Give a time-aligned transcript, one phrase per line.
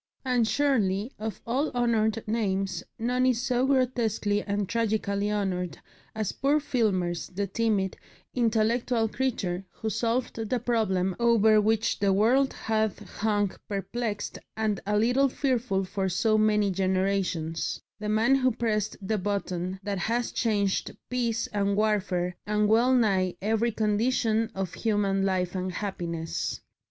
[0.25, 5.77] And surely of all honoured names none is so grotesquely and tragically honoured
[6.15, 7.97] as poor Filmer's, the timid,
[8.33, 14.97] intellectual creature who solved the problem over which the world had hung perplexed and a
[14.97, 20.97] little fearful for so many generations, the man who pressed the button that has changed
[21.11, 26.59] peace and warfare and well nigh every condition of human life and happiness.